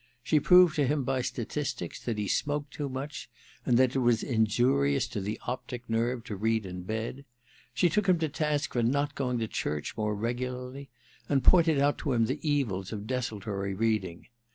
She 0.23 0.39
proved 0.39 0.75
to 0.77 0.87
him 0.87 1.03
by 1.03 1.21
statistics 1.21 2.03
that 2.05 2.17
he 2.17 2.27
smoked 2.27 2.73
too 2.73 2.89
much, 2.89 3.29
and 3.67 3.77
that 3.77 3.95
it 3.95 3.99
was 3.99 4.23
injurious 4.23 5.07
to 5.09 5.21
the 5.21 5.39
optic 5.45 5.87
nerve 5.87 6.23
to 6.23 6.35
read 6.35 6.65
in 6.65 6.81
bed. 6.81 7.23
She 7.75 7.87
took 7.87 8.09
him 8.09 8.17
to 8.17 8.27
task 8.27 8.73
for 8.73 8.81
not 8.81 9.13
going 9.13 9.37
to 9.37 9.47
church 9.47 9.95
more 9.95 10.15
regularly, 10.15 10.89
and 11.29 11.43
pointed 11.43 11.77
out 11.77 11.99
to 11.99 12.13
him 12.13 12.25
the 12.25 12.39
evils 12.41 12.91
of 12.91 13.05
desultory 13.05 13.75
reading. 13.75 14.25